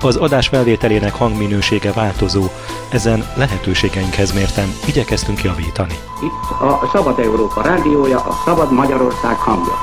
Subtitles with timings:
[0.00, 2.44] Az adás felvételének hangminősége változó,
[2.90, 5.94] ezen lehetőségeinkhez mérten igyekeztünk javítani.
[6.22, 9.74] Itt a Szabad Európa rádiója, a Szabad Magyarország hangja.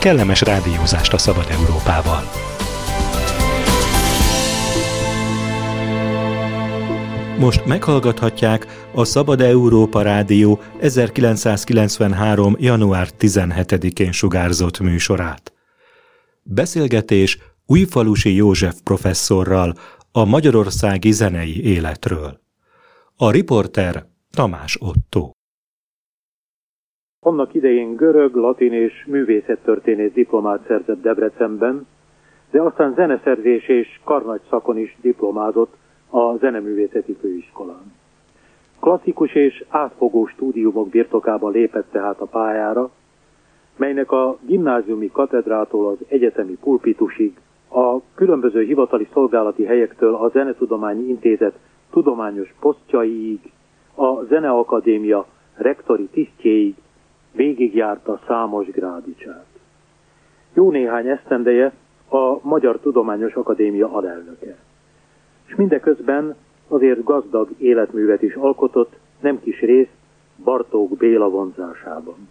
[0.00, 2.22] Kellemes rádiózást a Szabad Európával!
[7.38, 12.56] Most meghallgathatják a Szabad Európa Rádió 1993.
[12.58, 15.53] január 17-én sugárzott műsorát.
[16.52, 19.72] Beszélgetés Újfalusi József professzorral
[20.12, 22.40] a magyarországi zenei életről.
[23.16, 23.94] A riporter
[24.36, 25.30] Tamás Otto.
[27.20, 31.86] Annak idején görög, latin és művészettörténész diplomát szerzett Debrecenben,
[32.50, 35.76] de aztán zeneszerzés és karnagy szakon is diplomázott
[36.10, 37.92] a Zeneművészeti Főiskolán.
[38.80, 42.90] Klasszikus és átfogó stúdiumok birtokába lépett tehát a pályára,
[43.76, 47.36] melynek a gimnáziumi katedrától az egyetemi pulpitusig,
[47.68, 51.58] a különböző hivatali szolgálati helyektől a Zenetudományi Intézet
[51.90, 53.40] tudományos posztjaiig,
[53.94, 56.74] a Zeneakadémia rektori tisztjéig
[57.32, 59.46] végigjárta számos grádicsát.
[60.54, 61.72] Jó néhány esztendeje
[62.08, 64.56] a Magyar Tudományos Akadémia alelnöke.
[65.46, 66.36] És mindeközben
[66.68, 69.88] azért gazdag életművet is alkotott, nem kis rész
[70.44, 72.28] Bartók Béla vonzásában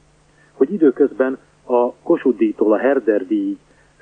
[0.53, 3.57] hogy időközben a Kossuth a Herder díj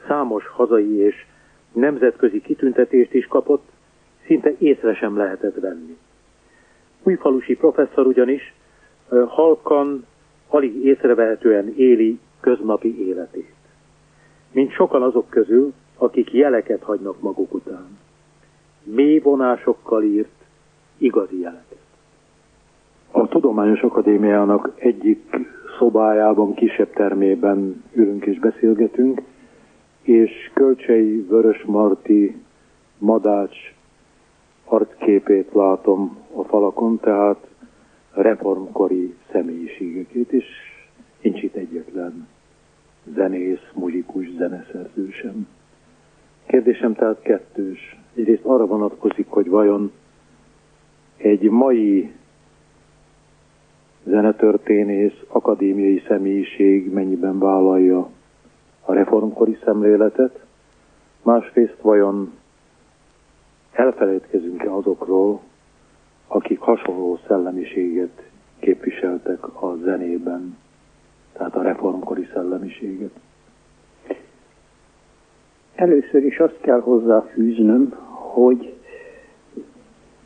[0.07, 1.25] számos hazai és
[1.73, 3.69] nemzetközi kitüntetést is kapott,
[4.25, 5.97] szinte észre sem lehetett venni.
[7.03, 8.53] Újfalusi professzor ugyanis
[9.27, 10.05] halkan,
[10.47, 13.53] alig észrevehetően éli köznapi életét.
[14.51, 17.97] Mint sokan azok közül, akik jeleket hagynak maguk után.
[18.83, 20.45] Mély vonásokkal írt
[20.97, 21.79] igazi jeleket.
[23.11, 25.35] A Tudományos Akadémiának egyik
[25.81, 29.21] szobájában, kisebb termében ülünk és beszélgetünk,
[30.01, 32.41] és Kölcsei Vörös Marti
[32.97, 33.57] Madács
[34.65, 37.47] arcképét látom a falakon, tehát
[38.13, 40.45] reformkori személyiségeket, és
[41.21, 42.27] nincs itt egyetlen
[43.15, 45.47] zenész, muzikus, zeneszerző sem.
[46.45, 47.99] Kérdésem tehát kettős.
[48.15, 49.91] Egyrészt arra vonatkozik, hogy vajon
[51.17, 52.11] egy mai
[54.03, 58.09] zenetörténész, akadémiai személyiség mennyiben vállalja
[58.81, 60.39] a reformkori szemléletet,
[61.23, 62.33] másrészt vajon
[63.71, 65.41] elfelejtkezünk-e azokról,
[66.27, 68.23] akik hasonló szellemiséget
[68.59, 70.57] képviseltek a zenében,
[71.33, 73.11] tehát a reformkori szellemiséget.
[75.75, 77.93] Először is azt kell hozzáfűznöm,
[78.33, 78.80] hogy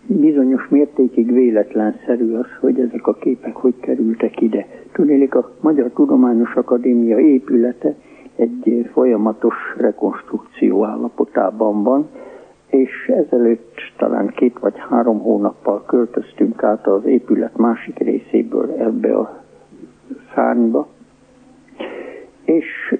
[0.08, 4.68] bizonyos mértékig véletlenszerű az, hogy ezek a képek hogy kerültek ide.
[4.92, 7.96] Tudnék, a Magyar Tudományos Akadémia épülete
[8.36, 12.08] egy folyamatos rekonstrukció állapotában van,
[12.68, 19.44] és ezelőtt talán két vagy három hónappal költöztünk át az épület másik részéből ebbe a
[20.34, 20.88] szárnyba,
[22.44, 22.96] és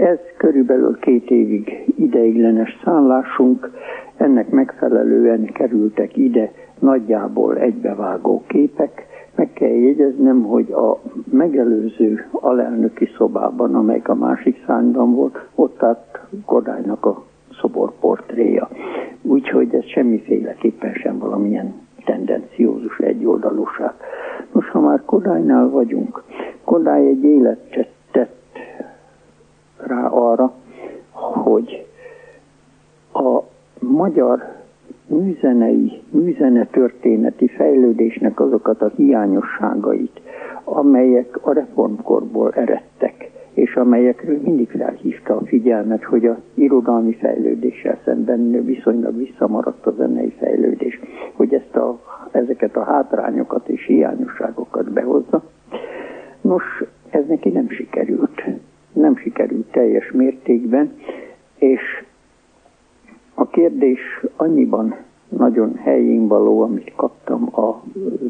[0.00, 3.70] ez körülbelül két évig ideiglenes szállásunk,
[4.16, 9.06] ennek megfelelően kerültek ide nagyjából egybevágó képek.
[9.34, 16.20] Meg kell jegyeznem, hogy a megelőző alelnöki szobában, amelyik a másik szányban volt, ott állt
[16.44, 17.24] Kodálynak a
[17.60, 18.68] szoborportréja.
[19.22, 21.74] Úgyhogy ez semmiféleképpen sem valamilyen
[22.04, 23.92] tendenciózus egyoldalúság.
[24.52, 26.22] Most, ha már Kodálynál vagyunk,
[26.64, 28.58] Kodály egy életet tett
[29.86, 30.52] rá arra,
[31.44, 31.86] hogy
[33.12, 33.42] a
[33.78, 34.60] magyar
[35.06, 40.20] műzenei, műzene történeti fejlődésnek azokat a hiányosságait,
[40.64, 48.64] amelyek a reformkorból eredtek, és amelyekről mindig felhívta a figyelmet, hogy a irodalmi fejlődéssel szemben
[48.64, 51.00] viszonylag visszamaradt a zenei fejlődés,
[51.32, 55.42] hogy ezt a, ezeket a hátrányokat és hiányosságokat behozza.
[56.40, 56.64] Nos,
[57.10, 58.42] ez neki nem sikerült.
[58.92, 60.92] Nem sikerült teljes mértékben,
[61.58, 61.80] és
[63.34, 64.00] a kérdés
[64.36, 64.94] annyiban
[65.28, 67.82] nagyon helyén való, amit kaptam a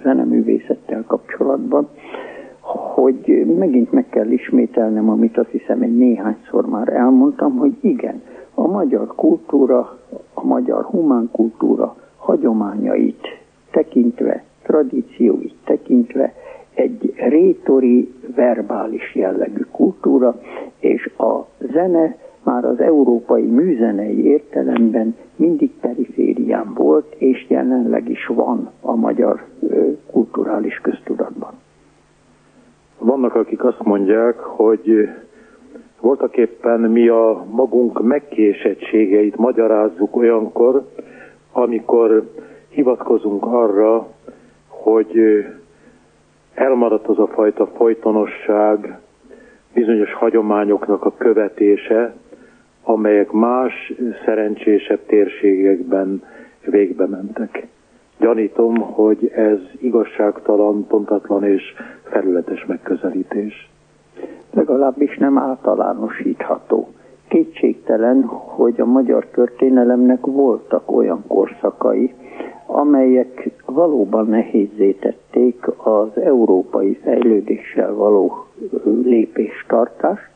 [0.02, 1.88] zeneművészettel kapcsolatban,
[2.94, 8.22] hogy megint meg kell ismételnem, amit azt hiszem egy néhányszor már elmondtam, hogy igen,
[8.54, 9.98] a magyar kultúra,
[10.34, 13.26] a magyar humán kultúra hagyományait
[13.70, 16.34] tekintve, tradícióit tekintve
[16.74, 20.40] egy rétori, verbális jellegű kultúra,
[20.78, 28.70] és a zene már az európai műzenei értelemben mindig periférián volt, és jelenleg is van
[28.80, 29.44] a magyar
[30.10, 31.52] kulturális köztudatban.
[32.98, 35.08] Vannak, akik azt mondják, hogy
[36.00, 40.86] voltak éppen mi a magunk megkésettségeit magyarázzuk olyankor,
[41.52, 42.30] amikor
[42.68, 44.06] hivatkozunk arra,
[44.68, 45.44] hogy
[46.54, 48.98] elmaradt az a fajta folytonosság,
[49.74, 52.14] bizonyos hagyományoknak a követése,
[52.82, 53.92] amelyek más
[54.24, 56.22] szerencsésebb térségekben
[56.64, 57.66] végbe mentek.
[58.18, 61.62] Gyanítom, hogy ez igazságtalan, pontatlan és
[62.02, 63.70] felületes megközelítés.
[64.50, 66.88] Legalábbis nem általánosítható.
[67.28, 72.14] Kétségtelen, hogy a magyar történelemnek voltak olyan korszakai,
[72.66, 78.46] amelyek valóban nehézé tették az európai fejlődéssel való
[79.04, 80.30] lépéstartást,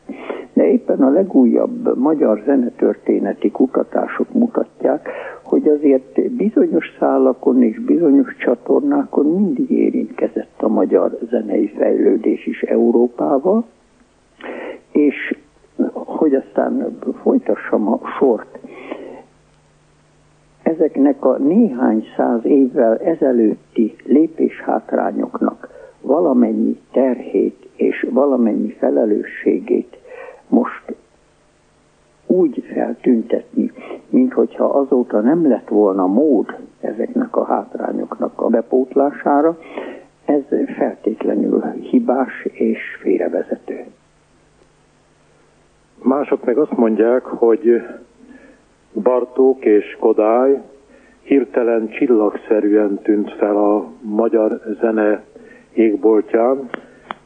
[0.53, 5.09] de éppen a legújabb magyar zenetörténeti kutatások mutatják,
[5.43, 13.65] hogy azért bizonyos szálakon és bizonyos csatornákon mindig érintkezett a magyar zenei fejlődés is Európával,
[14.91, 15.35] és
[15.93, 18.59] hogy aztán folytassam a sort,
[20.63, 25.56] ezeknek a néhány száz évvel ezelőtti lépéshátrányoknak
[26.07, 29.97] valamennyi terhét és valamennyi felelősségét
[30.47, 30.95] most
[32.25, 33.71] úgy feltüntetni,
[34.09, 39.57] mint hogyha azóta nem lett volna mód ezeknek a hátrányoknak a bepótlására,
[40.25, 40.41] ez
[40.77, 43.85] feltétlenül hibás és félrevezető.
[46.03, 47.81] Mások meg azt mondják, hogy
[48.93, 50.61] Bartók és Kodály
[51.21, 55.23] hirtelen csillagszerűen tűnt fel a magyar zene
[55.77, 56.69] égboltján,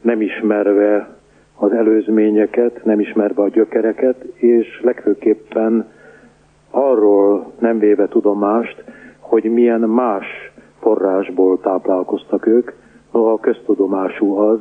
[0.00, 1.16] nem ismerve
[1.56, 5.90] az előzményeket, nem ismerve a gyökereket, és legfőképpen
[6.70, 8.84] arról nem véve tudomást,
[9.18, 10.26] hogy milyen más
[10.80, 12.72] forrásból táplálkoztak ők,
[13.12, 14.60] noha köztudomású az,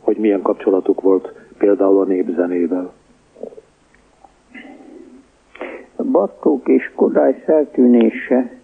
[0.00, 2.92] hogy milyen kapcsolatuk volt például a népzenével.
[6.10, 8.61] Bartók és Kodály feltűnése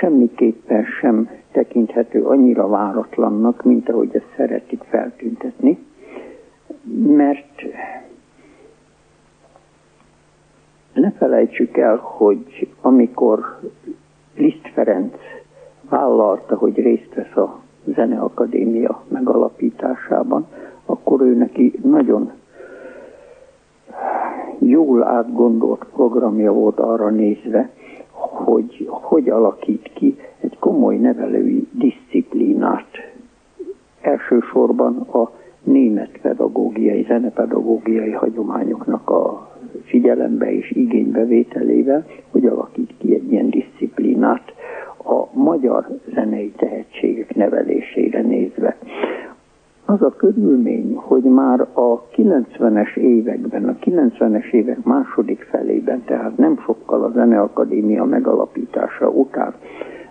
[0.00, 5.78] semmiképpen sem tekinthető annyira váratlannak, mint ahogy ezt szeretik feltüntetni,
[7.06, 7.62] mert
[10.94, 13.58] ne felejtsük el, hogy amikor
[14.36, 15.14] Liszt Ferenc
[15.88, 20.46] vállalta, hogy részt vesz a Zeneakadémia megalapításában,
[20.86, 22.32] akkor ő neki nagyon
[24.58, 27.70] jól átgondolt programja volt arra nézve,
[28.44, 32.90] hogy hogy alakít ki egy komoly nevelői disziplinát.
[34.00, 35.30] Elsősorban a
[35.62, 39.50] német pedagógiai, zenepedagógiai hagyományoknak a
[39.84, 44.52] figyelembe és igénybevételével, hogy alakít ki egy ilyen disziplinát
[45.04, 48.76] a magyar zenei tehetségek nevelésére nézve
[49.86, 56.58] az a körülmény, hogy már a 90-es években, a 90-es évek második felében, tehát nem
[56.58, 59.54] sokkal a Zeneakadémia megalapítása után,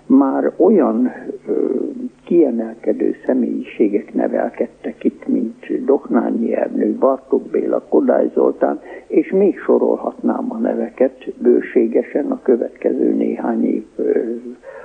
[0.05, 1.11] már olyan
[1.47, 1.75] ö,
[2.23, 10.57] kiemelkedő személyiségek nevelkedtek itt, mint Doknányi Ernő, Bartók Béla, Kodály Zoltán, és még sorolhatnám a
[10.57, 14.19] neveket bőségesen a következő néhány év ö,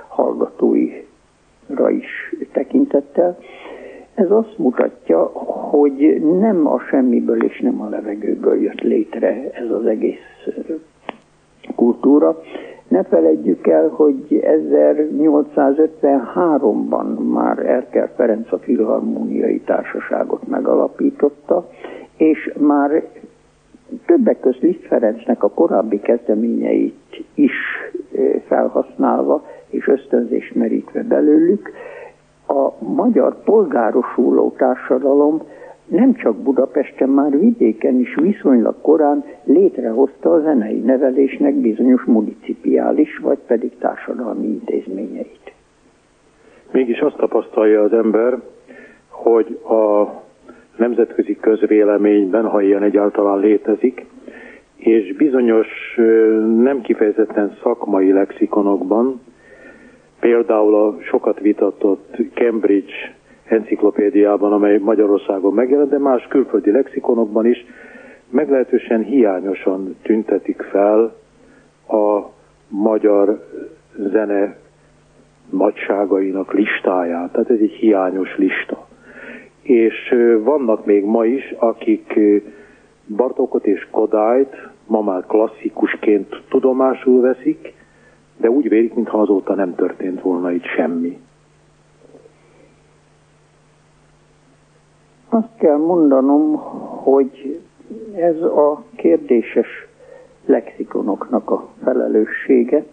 [0.07, 3.37] hallgatóira is tekintettel,
[4.17, 5.23] ez azt mutatja,
[5.69, 10.47] hogy nem a semmiből és nem a levegőből jött létre ez az egész
[11.75, 12.41] kultúra.
[12.87, 21.69] Ne feledjük el, hogy 1853-ban már Erkel Ferenc a Filharmóniai Társaságot megalapította,
[22.15, 23.03] és már
[24.05, 27.53] többek között Liszt Ferencnek a korábbi kezdeményeit is
[28.47, 31.71] felhasználva és ösztönzést merítve belőlük,
[32.97, 35.41] magyar polgárosuló társadalom
[35.85, 43.37] nem csak Budapesten, már vidéken is viszonylag korán létrehozta a zenei nevelésnek bizonyos municipiális, vagy
[43.47, 45.53] pedig társadalmi intézményeit.
[46.71, 48.41] Mégis azt tapasztalja az ember,
[49.09, 50.07] hogy a
[50.77, 54.05] nemzetközi közvéleményben, ha ilyen egyáltalán létezik,
[54.75, 55.67] és bizonyos
[56.57, 59.21] nem kifejezetten szakmai lexikonokban,
[60.19, 62.93] például a sokat vitatott Cambridge
[63.45, 67.65] enciklopédiában, amely Magyarországon megjelent, de más külföldi lexikonokban is
[68.29, 71.15] meglehetősen hiányosan tüntetik fel
[71.87, 72.21] a
[72.69, 73.45] magyar
[73.95, 74.57] zene
[75.49, 78.87] munkásságainak listáját, tehát ez egy hiányos lista.
[79.61, 82.19] És vannak még ma is, akik
[83.15, 84.55] Bartókot és Kodályt
[84.87, 87.73] ma már klasszikusként tudomásul veszik,
[88.37, 91.19] de úgy vélik, mintha azóta nem történt volna itt semmi.
[95.29, 96.55] Azt kell mondanom,
[97.03, 97.61] hogy
[98.15, 99.67] ez a kérdéses
[100.45, 102.83] lexikonoknak a felelőssége,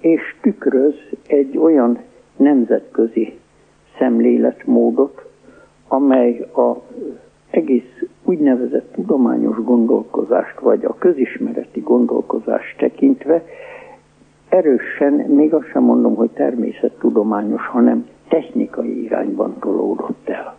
[0.00, 0.94] és tükröz
[1.26, 1.98] egy olyan
[2.36, 3.38] nemzetközi
[3.98, 5.24] szemléletmódot,
[5.88, 6.76] amely a
[7.50, 13.44] egész úgynevezett tudományos gondolkozást, vagy a közismereti gondolkozást tekintve
[14.50, 20.58] erősen, még azt sem mondom, hogy természettudományos, hanem technikai irányban tolódott el.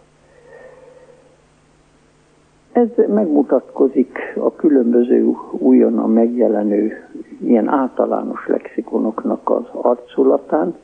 [2.71, 10.75] Ez megmutatkozik a különböző újonnan megjelenő ilyen általános lexikonoknak az arculatán,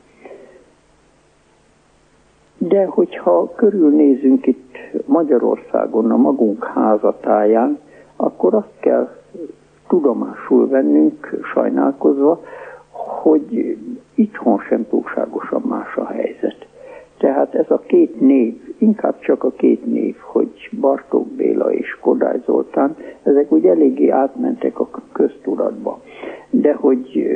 [2.58, 7.78] de hogyha körülnézünk itt Magyarországon a magunk házatáján,
[8.16, 9.08] akkor azt kell
[9.88, 12.40] tudomásul vennünk, sajnálkozva,
[13.22, 13.76] hogy
[14.14, 16.66] itthon sem túlságosan más a helyzet.
[17.18, 22.40] Tehát ez a két név, inkább csak a két név, hogy Bartók Béla és Kodály
[22.46, 26.02] Zoltán, ezek úgy eléggé átmentek a köztudatba.
[26.50, 27.26] De hogy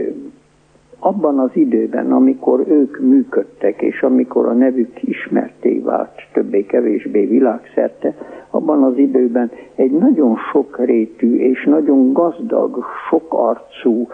[1.04, 8.14] abban az időben, amikor ők működtek, és amikor a nevük ismerté vált többé-kevésbé világszerte,
[8.50, 14.08] abban az időben egy nagyon sokrétű és nagyon gazdag, sokarcú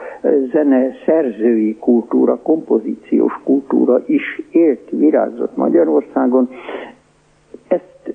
[0.52, 6.49] zene szerzői kultúra, kompozíciós kultúra is élt, virágzott Magyarországon.
[7.68, 8.14] Ezt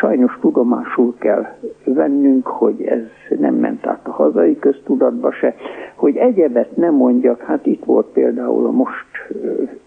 [0.00, 1.46] sajnos tudomásul kell
[1.84, 5.54] vennünk, hogy ez nem ment át a hazai köztudatba se,
[5.98, 9.06] hogy egyebet nem mondjak, hát itt volt például a most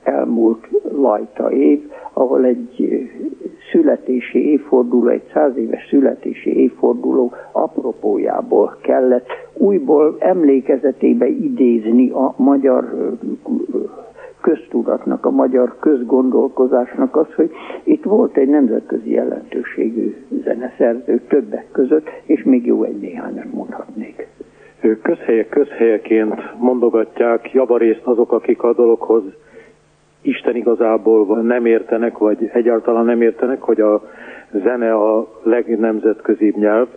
[0.03, 3.09] elmúlt lajta év, ahol egy
[3.71, 13.11] születési évforduló, egy száz éves születési évforduló apropójából kellett újból emlékezetébe idézni a magyar
[14.41, 17.51] köztudatnak, a magyar közgondolkozásnak az, hogy
[17.83, 24.20] itt volt egy nemzetközi jelentőségű zeneszerző többek között, és még jó egy néhányat mondhatnék.
[25.01, 29.23] Közhelyek közhelyeként mondogatják javarészt azok, akik a dologhoz
[30.21, 34.01] Isten igazából nem értenek, vagy egyáltalán nem értenek, hogy a
[34.51, 36.87] zene a legnemzetközibb nyelv,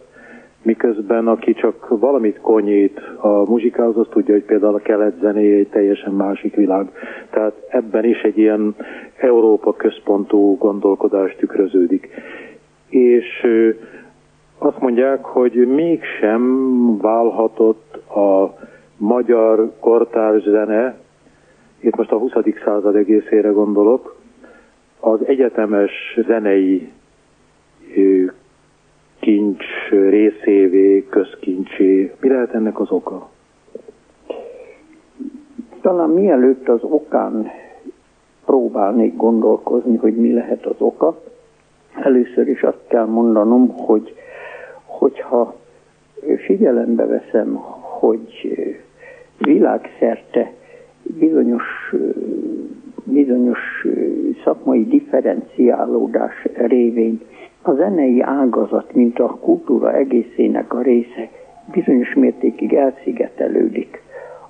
[0.62, 5.68] miközben aki csak valamit konyít a muzsikához, az tudja, hogy például a kelet zenéje egy
[5.68, 6.86] teljesen másik világ.
[7.30, 8.74] Tehát ebben is egy ilyen
[9.16, 12.08] Európa központú gondolkodás tükröződik.
[12.88, 13.46] És
[14.64, 18.56] azt mondják, hogy mégsem válhatott a
[18.96, 20.96] magyar kortárs zene,
[21.80, 22.32] itt most a 20.
[22.64, 24.16] század egészére gondolok,
[25.00, 25.90] az egyetemes
[26.26, 26.92] zenei
[29.20, 32.12] kincs részévé, közkincsé.
[32.20, 33.28] Mi lehet ennek az oka?
[35.80, 37.50] Talán mielőtt az okán
[38.44, 41.20] próbálnék gondolkozni, hogy mi lehet az oka,
[41.94, 44.14] először is azt kell mondanom, hogy
[45.04, 45.54] hogyha
[46.46, 47.54] figyelembe veszem,
[47.98, 48.56] hogy
[49.38, 50.52] világszerte
[51.02, 51.94] bizonyos,
[53.04, 53.86] bizonyos
[54.44, 57.20] szakmai differenciálódás révén
[57.62, 61.28] a zenei ágazat, mint a kultúra egészének a része
[61.72, 64.02] bizonyos mértékig elszigetelődik,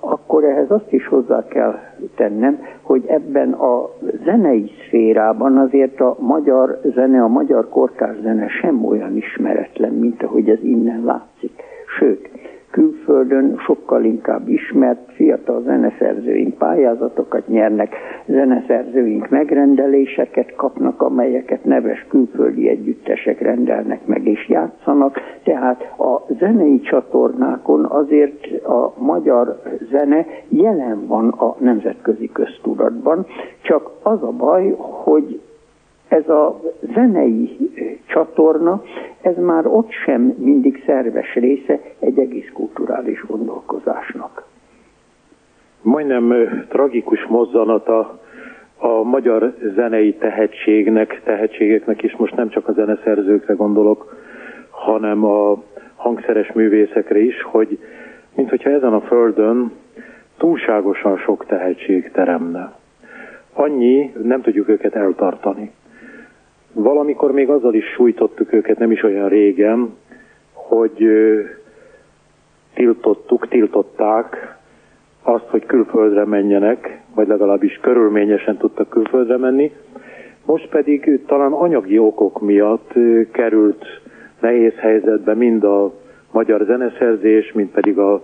[0.05, 1.79] akkor ehhez azt is hozzá kell
[2.15, 3.89] tennem, hogy ebben a
[4.23, 10.49] zenei szférában azért a magyar zene, a magyar kortárs zene sem olyan ismeretlen, mint ahogy
[10.49, 11.63] ez innen látszik.
[11.99, 12.29] Sőt,
[12.75, 17.95] külföldön sokkal inkább ismert, fiatal zeneszerzőink pályázatokat nyernek,
[18.27, 25.19] zeneszerzőink megrendeléseket kapnak, amelyeket neves külföldi együttesek rendelnek meg és játszanak.
[25.43, 33.25] Tehát a zenei csatornákon azért a magyar zene jelen van a nemzetközi köztudatban,
[33.61, 35.39] csak az a baj, hogy
[36.07, 36.61] ez a
[36.93, 37.57] zenei
[38.05, 38.83] csatorna,
[39.21, 44.45] ez már ott sem mindig szerves része egy egész kulturális gondolkozásnak.
[45.81, 46.33] Majdnem
[46.69, 48.19] tragikus mozzanata
[48.77, 54.15] a magyar zenei tehetségnek, tehetségeknek is most nem csak a zeneszerzőkre gondolok,
[54.69, 55.63] hanem a
[55.95, 57.79] hangszeres művészekre is, hogy
[58.35, 59.71] mint hogyha ezen a földön
[60.37, 62.73] túlságosan sok tehetség teremne.
[63.53, 65.71] Annyi, nem tudjuk őket eltartani.
[66.77, 69.95] Valamikor még azzal is sújtottuk őket, nem is olyan régen,
[70.53, 71.07] hogy
[72.73, 74.57] tiltottuk, tiltották
[75.21, 79.71] azt, hogy külföldre menjenek, vagy legalábbis körülményesen tudtak külföldre menni.
[80.45, 82.93] Most pedig talán anyagi okok miatt
[83.31, 83.85] került
[84.39, 85.93] nehéz helyzetbe mind a
[86.31, 88.23] magyar zeneszerzés, mint pedig a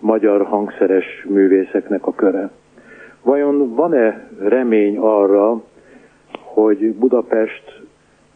[0.00, 2.50] magyar hangszeres művészeknek a köre.
[3.22, 5.62] Vajon van-e remény arra,
[6.42, 7.85] hogy Budapest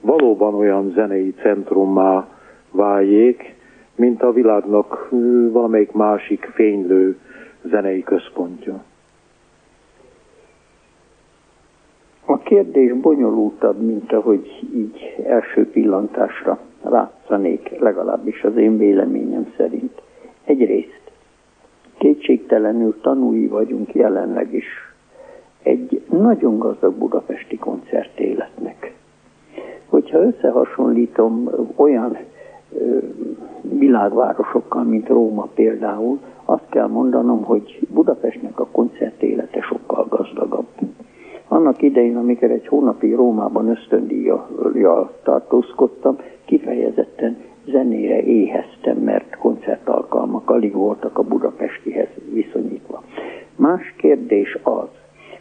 [0.00, 2.28] valóban olyan zenei centrummá
[2.70, 3.54] váljék,
[3.94, 5.08] mint a világnak
[5.50, 7.18] valamelyik másik fénylő
[7.62, 8.82] zenei központja?
[12.24, 20.02] A kérdés bonyolultabb, mint ahogy így első pillantásra látszanék, legalábbis az én véleményem szerint.
[20.44, 21.00] Egyrészt
[21.98, 24.66] kétségtelenül tanúi vagyunk jelenleg is
[25.62, 28.92] egy nagyon gazdag budapesti koncertéletnek.
[29.90, 32.16] Hogyha összehasonlítom olyan
[33.62, 40.66] világvárosokkal, mint Róma például, azt kell mondanom, hogy Budapestnek a koncertélete sokkal gazdagabb.
[41.48, 51.18] Annak idején, amikor egy hónapi Rómában ösztöndíjjal tartózkodtam, kifejezetten zenére éheztem, mert koncertalkalmak alig voltak
[51.18, 53.02] a budapestihez viszonyítva.
[53.56, 54.88] Más kérdés az,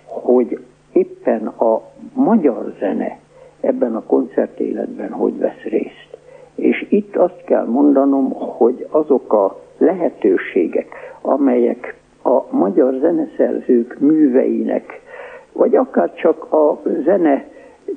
[0.05, 0.59] hogy
[0.93, 1.81] éppen a
[2.13, 3.19] magyar zene
[3.61, 6.17] ebben a koncertéletben hogy vesz részt.
[6.55, 10.87] És itt azt kell mondanom, hogy azok a lehetőségek,
[11.21, 15.01] amelyek a magyar zeneszerzők műveinek,
[15.53, 17.45] vagy akár csak a zene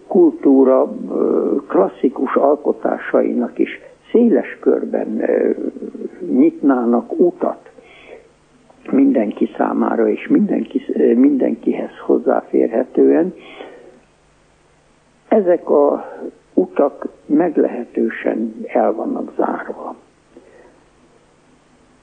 [0.07, 0.93] kultúra
[1.69, 3.81] klasszikus alkotásainak is
[4.13, 5.23] széles körben
[6.31, 7.71] nyitnának utat
[8.91, 10.83] mindenki számára és mindenki,
[11.15, 13.35] mindenkihez hozzáférhetően.
[15.33, 16.05] Ezek a
[16.55, 19.95] utak meglehetősen el vannak zárva.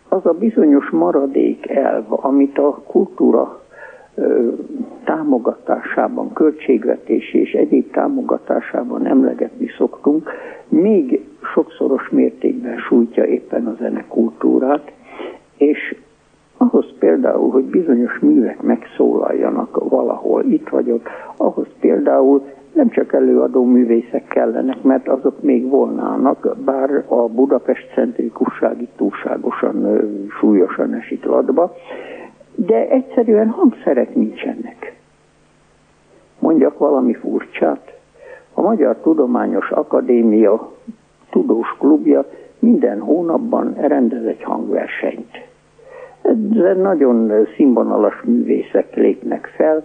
[0.09, 3.61] Az a bizonyos maradék elv, amit a kultúra
[5.03, 10.29] támogatásában, költségvetési és egyéb támogatásában emlegetni szoktunk,
[10.67, 14.91] még sokszoros mértékben sújtja éppen a zenekultúrát,
[15.57, 15.95] és
[16.57, 24.27] ahhoz például, hogy bizonyos művek megszólaljanak valahol, itt vagyok, ahhoz például nem csak előadó művészek
[24.27, 29.99] kellenek, mert azok még volnának, bár a Budapest centrikusság túlságosan
[30.39, 31.75] súlyosan esik ladba,
[32.55, 34.95] de egyszerűen hangszerek nincsenek.
[36.39, 37.97] Mondjak valami furcsát.
[38.53, 40.71] A Magyar Tudományos Akadémia
[41.29, 42.25] tudós klubja
[42.59, 45.47] minden hónapban rendez egy hangversenyt.
[46.21, 49.83] Ezzel nagyon színvonalas művészek lépnek fel.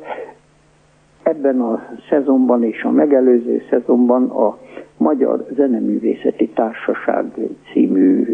[1.35, 4.59] Ebben a szezonban és a megelőző szezonban a
[4.97, 7.25] Magyar Zeneművészeti Társaság
[7.73, 8.25] című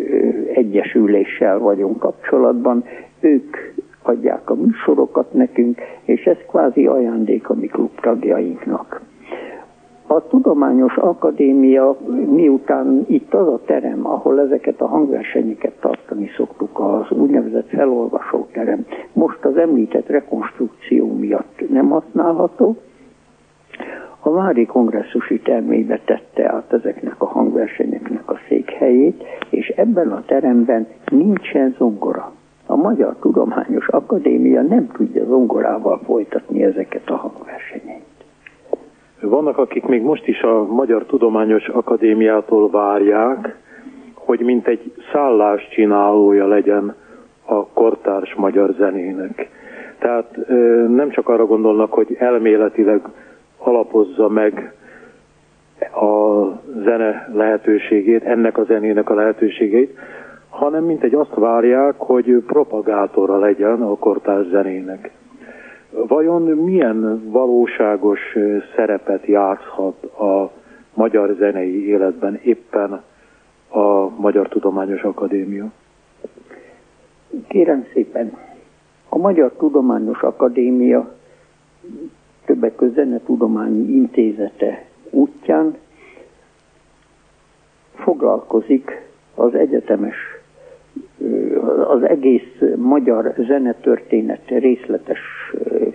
[0.55, 2.85] egyesüléssel vagyunk kapcsolatban.
[3.21, 3.57] Ők
[4.03, 9.01] adják a műsorokat nekünk, és ez kvázi ajándék a mi klubtagjainknak.
[10.07, 11.97] A Tudományos Akadémia
[12.31, 19.45] miután itt az a terem, ahol ezeket a hangversenyeket tartani szoktuk, az úgynevezett felolvasóterem, most
[19.45, 22.77] az említett rekonstrukció miatt nem használható,
[24.21, 30.87] a Vári kongresszusi termébe tette át ezeknek a hangversenyeknek a székhelyét, és ebben a teremben
[31.11, 32.33] nincsen zongora.
[32.67, 38.05] A Magyar Tudományos Akadémia nem tudja zongorával folytatni ezeket a hangversenyeit.
[39.21, 43.57] Vannak, akik még most is a Magyar Tudományos Akadémiától várják,
[44.15, 46.95] hogy mint egy szállás csinálója legyen
[47.45, 49.49] a kortárs magyar zenének.
[49.99, 50.37] Tehát
[50.89, 53.01] nem csak arra gondolnak, hogy elméletileg
[53.61, 54.75] alapozza meg
[55.95, 56.45] a
[56.85, 59.99] zene lehetőségét, ennek a zenének a lehetőségét,
[60.49, 65.11] hanem mint egy azt várják, hogy propagátora legyen a kortárs zenének.
[65.91, 68.21] Vajon milyen valóságos
[68.77, 70.51] szerepet játszhat a
[70.95, 73.03] magyar zenei életben éppen
[73.69, 75.71] a Magyar Tudományos Akadémia?
[77.49, 78.37] Kérem szépen,
[79.09, 81.15] a Magyar Tudományos Akadémia
[82.51, 85.77] többek között Zenetudományi Intézete útján
[87.95, 89.03] foglalkozik
[89.35, 90.17] az egyetemes
[91.89, 95.19] az egész magyar zenetörténet részletes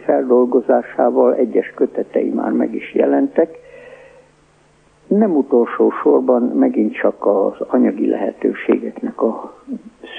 [0.04, 3.58] feldolgozásával egyes kötetei már meg is jelentek.
[5.08, 9.54] Nem utolsó sorban megint csak az anyagi lehetőségeknek a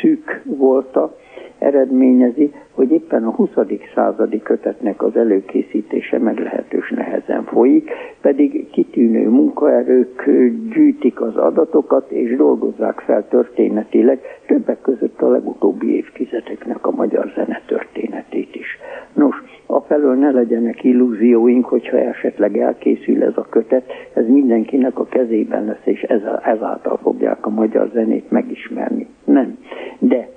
[0.01, 1.17] szűk volta,
[1.59, 3.49] eredményezi, hogy éppen a 20.
[3.95, 10.31] századi kötetnek az előkészítése meglehetős nehezen folyik, pedig kitűnő munkaerők
[10.75, 17.63] gyűjtik az adatokat és dolgozzák fel történetileg, többek között a legutóbbi évtizedeknek a magyar zene
[17.67, 18.79] történetét is.
[19.13, 25.65] Nos, afelől ne legyenek illúzióink, hogyha esetleg elkészül ez a kötet, ez mindenkinek a kezében
[25.65, 26.03] lesz, és
[26.43, 29.07] ezáltal fogják a magyar zenét megismerni.
[29.25, 29.59] Nem.
[29.99, 30.29] De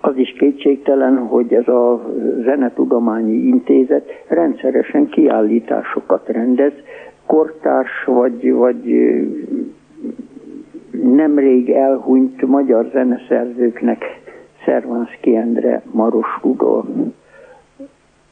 [0.00, 2.02] az is kétségtelen, hogy ez a
[2.42, 6.72] Zenetudományi Intézet rendszeresen kiállításokat rendez,
[7.26, 9.00] kortárs vagy, vagy
[11.02, 14.04] nemrég elhunyt magyar zeneszerzőknek
[14.64, 16.86] Szervanszki Endre, Maros Rudolf,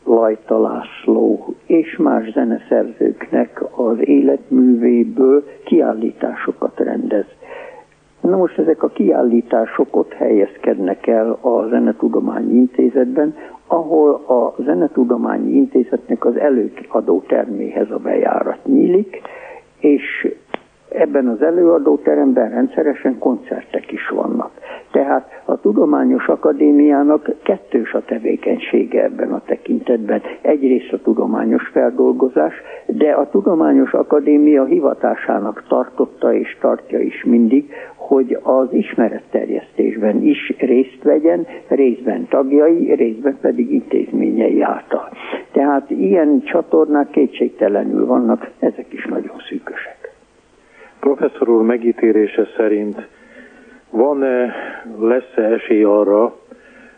[0.04, 7.26] Lajta László és más zeneszerzőknek az életművéből kiállításokat rendez.
[8.20, 13.34] Na most ezek a kiállítások ott helyezkednek el a Zenetudományi Intézetben,
[13.66, 19.20] ahol a Zenetudományi Intézetnek az előadó terméhez a bejárat nyílik,
[19.78, 20.34] és
[20.88, 24.50] ebben az előadóteremben rendszeresen koncertek is vannak.
[24.92, 30.22] Tehát a Tudományos Akadémiának kettős a tevékenysége ebben a tekintetben.
[30.40, 32.54] Egyrészt a tudományos feldolgozás,
[32.86, 41.02] de a Tudományos Akadémia hivatásának tartotta és tartja is mindig, hogy az ismeretterjesztésben is részt
[41.02, 45.08] vegyen, részben tagjai, részben pedig intézményei által.
[45.52, 49.97] Tehát ilyen csatornák kétségtelenül vannak, ezek is nagyon szűkösek.
[51.08, 53.06] Professzor úr megítélése szerint
[53.90, 54.54] van-e,
[55.00, 56.36] lesz-e esély arra,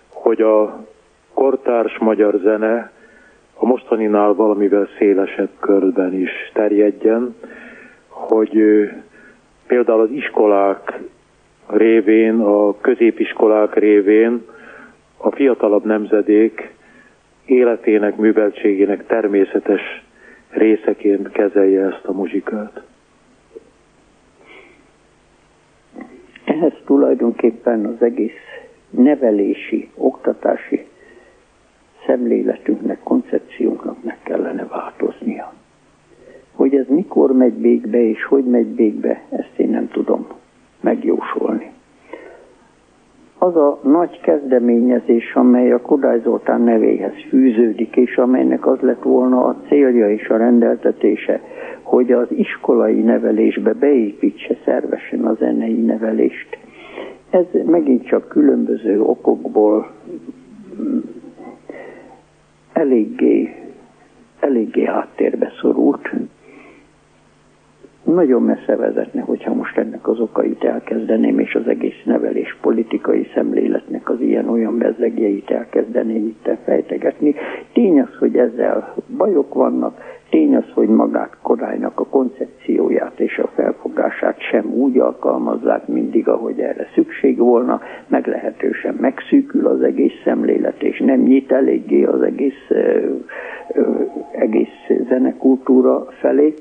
[0.08, 0.86] hogy a
[1.34, 2.92] kortárs magyar zene
[3.54, 7.34] a mostaninál valamivel szélesebb körben is terjedjen,
[8.08, 8.58] hogy
[9.66, 11.00] például az iskolák
[11.66, 14.44] révén, a középiskolák révén
[15.16, 16.74] a fiatalabb nemzedék
[17.44, 20.04] életének, műveltségének természetes
[20.50, 22.88] részeként kezelje ezt a muzsikát.
[26.50, 28.40] Ehhez tulajdonképpen az egész
[28.90, 30.86] nevelési, oktatási
[32.06, 35.52] szemléletünknek, koncepciónknak meg kellene változnia.
[36.54, 40.26] Hogy ez mikor megy végbe és hogy megy végbe, ezt én nem tudom
[40.80, 41.70] megjósolni.
[43.38, 49.44] Az a nagy kezdeményezés, amely a Kodály Zoltán nevéhez fűződik, és amelynek az lett volna
[49.44, 51.40] a célja és a rendeltetése,
[51.90, 56.58] hogy az iskolai nevelésbe beépítse szervesen a zenei nevelést.
[57.30, 59.90] Ez megint csak különböző okokból
[62.72, 63.54] eléggé,
[64.40, 66.10] eléggé háttérbe szorult
[68.04, 74.10] nagyon messze vezetne, hogyha most ennek az okait elkezdeném, és az egész nevelés politikai szemléletnek
[74.10, 77.34] az ilyen-olyan bezegjeit elkezdeném itt fejtegetni.
[77.72, 83.50] Tény az, hogy ezzel bajok vannak, tény az, hogy magát korálynak a koncepcióját és a
[83.54, 90.98] felfogását sem úgy alkalmazzák mindig, ahogy erre szükség volna, meglehetősen megszűkül az egész szemlélet, és
[90.98, 93.14] nem nyit eléggé az egész, ö,
[93.72, 96.54] ö, egész zenekultúra felé.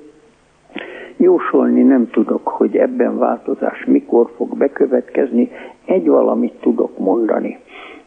[1.18, 5.52] Jósolni nem tudok, hogy ebben változás mikor fog bekövetkezni,
[5.86, 7.60] egy valamit tudok mondani.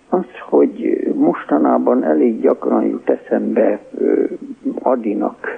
[0.08, 3.80] Az, hogy mostanában elég gyakran jut eszembe
[4.82, 5.51] Adinak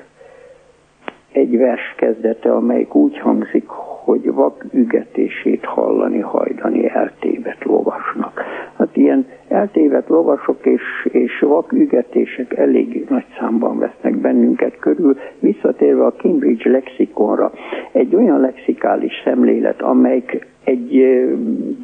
[1.35, 3.69] egy vers kezdete, amelyik úgy hangzik,
[4.05, 8.43] hogy vak ügetését hallani, hajdani eltévet lovasnak.
[8.79, 16.05] Hát ilyen eltévet lovasok és, és vak ügetések elég nagy számban vesznek bennünket körül, visszatérve
[16.05, 17.53] a Cambridge lexikonra,
[17.93, 21.05] egy olyan lexikális szemlélet, amelyik egy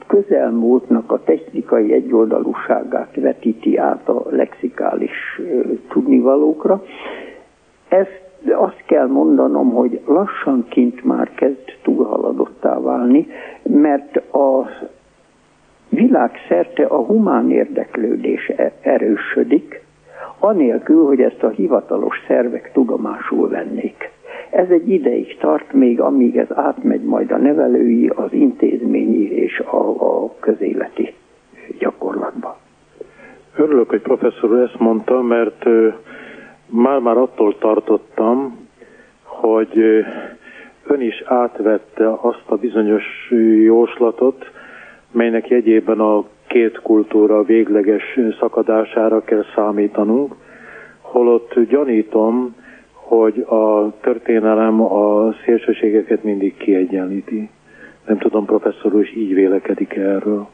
[0.07, 5.41] közelmúltnak a technikai egyoldalúságát vetíti át a lexikális
[5.89, 6.83] tudnivalókra.
[7.89, 13.27] Ezt de azt kell mondanom, hogy lassanként már kezd túlhaladottá válni,
[13.63, 14.69] mert a
[15.89, 19.83] világszerte a humán érdeklődés e- erősödik,
[20.39, 24.11] anélkül, hogy ezt a hivatalos szervek tudomásul vennék.
[24.51, 29.77] Ez egy ideig tart még, amíg ez átmegy majd a nevelői, az intézményi és a,
[29.77, 31.15] a közéleti
[31.79, 32.59] gyakorlatba.
[33.57, 35.65] Örülök, hogy professzor ezt mondta, mert
[36.71, 38.69] már-már attól tartottam,
[39.23, 39.79] hogy
[40.87, 43.05] ön is átvette azt a bizonyos
[43.63, 44.51] jóslatot,
[45.13, 50.35] melynek jegyében a két kultúra végleges szakadására kell számítanunk,
[51.01, 52.55] holott gyanítom,
[52.93, 57.51] hogy a történelem a szélsőségeket mindig kiegyenlíti.
[58.07, 60.47] Nem tudom, professzor úr is így vélekedik erről.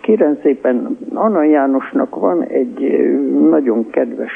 [0.00, 2.78] Kérem szépen, Anna Jánosnak van egy
[3.50, 4.32] nagyon kedves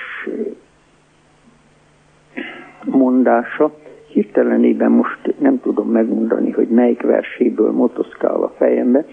[2.90, 3.70] mondása,
[4.08, 9.04] hirtelenében most nem tudom megmondani, hogy melyik verséből motoszkál a fejembe,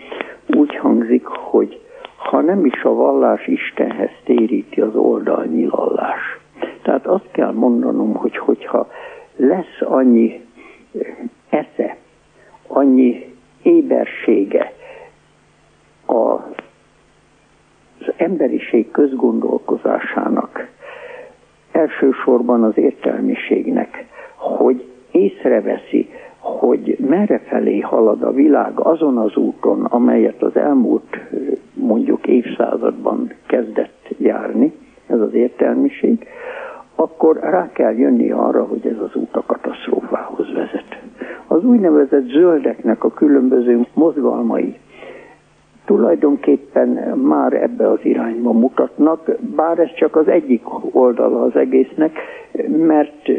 [0.47, 1.81] úgy hangzik, hogy
[2.17, 6.39] ha nem is a vallás Istenhez téríti az oldalnyilallás.
[6.81, 8.87] Tehát azt kell mondanom, hogy hogyha
[9.35, 10.41] lesz annyi
[11.49, 11.97] esze,
[12.67, 14.73] annyi ébersége
[16.05, 16.39] az
[18.17, 20.67] emberiség közgondolkozásának,
[21.73, 24.05] elsősorban az értelmiségnek,
[24.35, 26.09] hogy észreveszi,
[26.39, 31.17] hogy merre felé halad a világ azon az úton, amelyet az elmúlt
[31.73, 34.71] mondjuk évszázadban kezdett járni,
[35.07, 36.27] ez az értelmiség,
[36.95, 41.01] akkor rá kell jönni arra, hogy ez az út a katasztrófához vezet.
[41.47, 44.75] Az úgynevezett zöldeknek a különböző mozgalmai
[45.85, 50.61] tulajdonképpen már ebbe az irányba mutatnak, bár ez csak az egyik
[50.95, 52.11] oldala az egésznek,
[52.77, 53.29] mert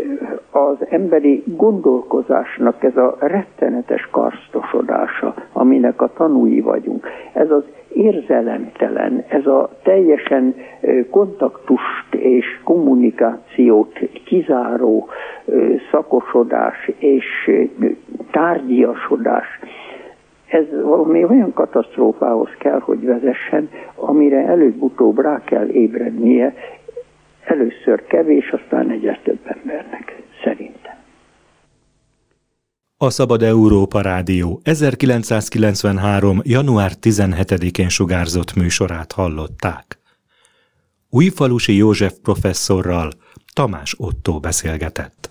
[0.50, 9.46] az emberi gondolkozásnak ez a rettenetes karsztosodása, aminek a tanúi vagyunk, ez az érzelemtelen, ez
[9.46, 10.54] a teljesen
[11.10, 15.08] kontaktust és kommunikációt kizáró
[15.90, 17.50] szakosodás és
[18.30, 19.46] tárgyiasodás,
[20.54, 26.54] ez valami olyan katasztrófához kell, hogy vezessen, amire előbb-utóbb rá kell ébrednie,
[27.44, 30.94] először kevés, aztán egyre több embernek, szerintem.
[32.96, 36.40] A Szabad Európa Rádió 1993.
[36.42, 39.98] január 17-én sugárzott műsorát hallották.
[41.10, 43.10] Újfalusi József professzorral
[43.54, 45.30] Tamás Otto beszélgetett.